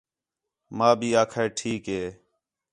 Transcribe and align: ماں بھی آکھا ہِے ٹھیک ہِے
ماں 0.77 0.93
بھی 0.99 1.09
آکھا 1.21 1.41
ہِے 1.43 1.49
ٹھیک 1.57 1.83
ہِے 1.93 2.03